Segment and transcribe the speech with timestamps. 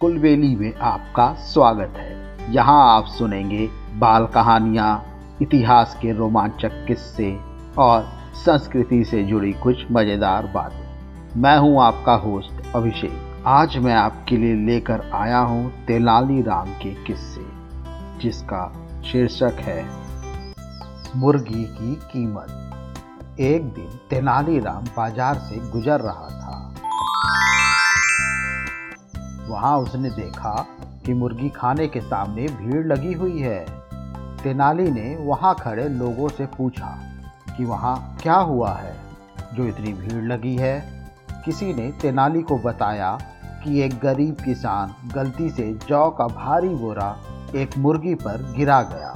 [0.00, 3.66] कुलबेली में आपका स्वागत है। यहाँ आप सुनेंगे
[3.98, 4.92] बाल कहानियाँ,
[5.42, 7.28] इतिहास के रोमांचक किस्से
[7.78, 14.36] और संस्कृति से जुड़ी कुछ मज़ेदार बातें। मैं हूँ आपका होस्ट अभिषेक। आज मैं आपके
[14.36, 17.44] लिए लेकर आया हूँ तेलाली राम के किस्से,
[18.22, 18.64] जिसका
[19.02, 19.84] शीर्षक है,
[21.16, 26.59] मुर्गी की कीमत। एक दिन तेनालीराम बाज़ार से गुजर रहा था।
[29.50, 30.66] वहाँ उसने देखा
[31.06, 33.66] कि मुर्गी खाने के सामने भीड़ लगी हुई है।
[34.42, 36.98] तेनाली ने वहाँ खड़े लोगों से पूछा
[37.56, 38.96] कि वहाँ क्या हुआ है?
[39.54, 41.04] जो इतनी भीड़ लगी है?
[41.44, 43.18] किसी ने तेनाली को बताया
[43.64, 47.16] कि एक गरीब किसान गलती से जौ का भारी बोरा
[47.56, 49.12] एक मुर्गी पर गिरा गया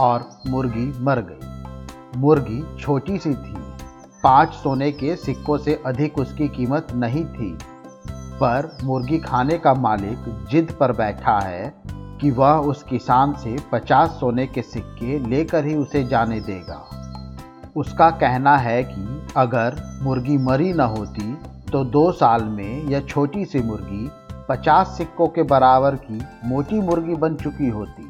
[0.00, 3.54] और मुर्गी मर गई। मुर्गी छोटी सी थी।
[4.24, 7.58] पाँच सोने के सिक्कों से अधिक उसकी कीमत नहीं थी।
[8.36, 11.72] पर मुर्गी खाने का मालिक जिद पर बैठा है
[12.20, 16.84] कि वह उस किसान से पचास सोने के सिक्के लेकर ही उसे जाने देगा।
[17.76, 21.32] उसका कहना है कि अगर मुर्गी मरी न होती
[21.72, 24.10] तो दो साल में यह छोटी सी मुर्गी
[24.48, 28.08] पचास सिक्कों के बराबर की मोटी मुर्गी बन चुकी होती।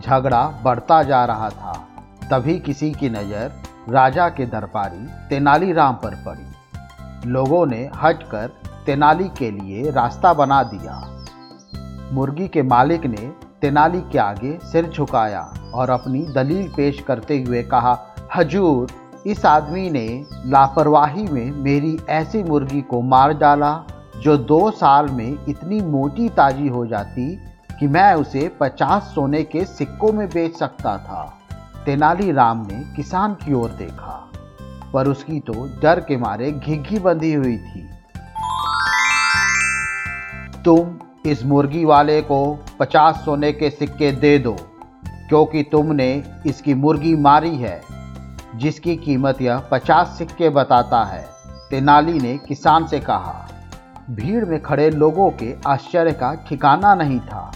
[0.00, 1.72] झगड़ा बढ़ता जा रहा था।
[2.30, 3.52] तभी किसी की नज़र
[3.88, 8.50] राजा के दरबारी तेनालीराम पर पड़ी। लोगों ने हटकर
[8.88, 10.94] तेनाली के लिए रास्ता बना दिया।
[12.12, 15.40] मुर्गी के मालिक ने तेनाली के आगे सिर झुकाया
[15.74, 17.98] और अपनी दलील पेश करते हुए कहा,
[18.36, 18.92] हजूर,
[19.26, 23.72] इस आदमी ने लापरवाही में मेरी ऐसी मुर्गी को मार डाला,
[24.20, 27.28] जो दो साल में इतनी मोटी ताजी हो जाती
[27.80, 31.22] कि मैं उसे पचास सोने के सिक्कों में बेच सकता था।
[31.84, 34.18] तेनालीराम ने किसान की ओर देखा,
[34.92, 37.88] पर उसकी तो डर के मारे घिघी बंधी हुई थी।
[40.68, 42.38] तुम इस मुर्गी वाले को
[42.80, 44.52] पचास सोने के सिक्के दे दो,
[45.28, 46.10] क्योंकि तुमने
[46.46, 47.80] इसकी मुर्गी मारी है,
[48.56, 51.24] जिसकी कीमत यह पचास सिक्के बताता है,
[51.70, 53.48] तेनाली ने किसान से कहा।
[54.10, 57.50] भीड़ में खड़े लोगों के आश्चर्य का ठिकाना नहीं था।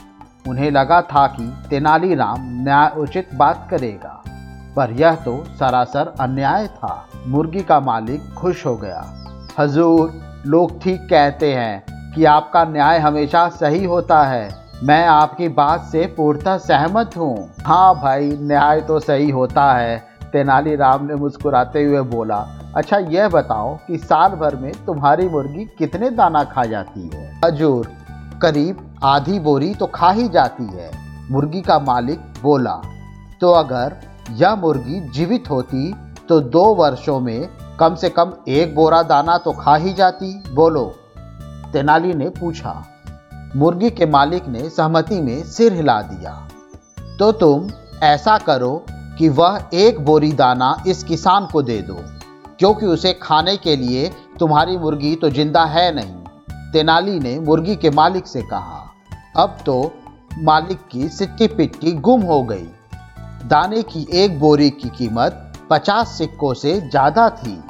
[0.49, 4.23] उन्हें लगा था कि तेनालीराम न्याय उचित बात करेगा,
[4.77, 9.05] पर यह तो सरासर अन्याय था। मुर्गी का मालिक खुश हो गया।
[9.59, 14.49] हजूर, लोग ठीक कहते हैं कि आपका न्याय हमेशा सही होता है।
[14.85, 19.99] मैं आपकी बात से पूर्णतः सहमत हूँ। हाँ भाई, न्याय तो सही होता है
[20.33, 22.37] तेनालीराम ने मुस्कुराते हुए बोला।
[22.77, 27.41] अच्छा यह बताओ कि साल भर में तुम्हारी मुर्गी कितने दाना खा जाती है?
[27.45, 27.91] हजूर,
[28.43, 30.91] करीब आधी बोरी तो खा ही जाती है,
[31.31, 32.81] मुर्गी का मालिक बोला।
[33.41, 33.97] तो अगर
[34.33, 35.93] यह मुर्गी जीवित होती
[36.29, 37.49] तो दो वर्षों में
[37.81, 40.93] कम से कम एक बोरा दाना तो खा ही जाती, बोलो।
[41.73, 42.73] तेनाली ने पूछा,
[43.57, 46.33] मुर्गी के मालिक ने सहमति में सिर हिला दिया।
[47.19, 47.69] तो तुम
[48.05, 48.85] ऐसा करो
[49.19, 51.97] कि वह एक बोरी दाना इस किसान को दे दो,
[52.59, 56.15] क्योंकि उसे खाने के लिए तुम्हारी मुर्गी तो ज़िंदा है नहीं,
[56.73, 58.85] तेनाली ने मुर्गी के मालिक से कहा।
[59.37, 59.81] अब तो
[60.41, 62.69] मालिक की सिक्की पिट्टी गुम हो गई।
[63.45, 67.63] दाने की एक बोरी की कीमत पचास सिक्कों से ज़्यादा थी।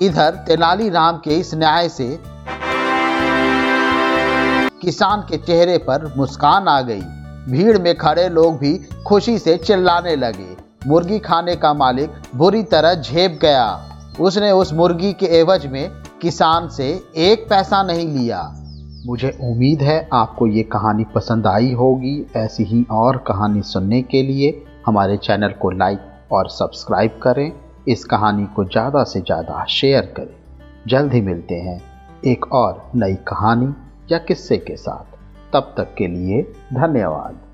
[0.00, 2.08] इधर तेनालीराम के इस न्याय से
[4.82, 7.00] किसान के चेहरे पर मुस्कान आ गई।
[7.48, 10.56] भीड़ में खड़े लोग भी खुशी से चिल्लाने लगे।
[10.86, 13.66] मुर्गी खाने का मालिक बुरी तरह झेप गया।
[14.20, 15.90] उसने उस मुर्गी के एवज में
[16.22, 18.42] किसान से एक पैसा नहीं लिया।
[19.06, 24.22] मुझे उम्मीद है आपको ये कहानी पसंद आई होगी। ऐसी ही और कहानी सुनने के
[24.22, 27.50] लिए हमारे चैनल को लाइक और सब्सक्राइब करें।
[27.88, 30.34] इस कहानी को ज़्यादा से ज़्यादा शेयर करें।
[30.88, 31.80] जल्द ही मिलते हैं
[32.26, 33.72] एक और नई कहानी
[34.12, 35.18] या किस्से के साथ।
[35.52, 36.42] तब तक के लिए
[36.72, 37.47] धन्यवाद।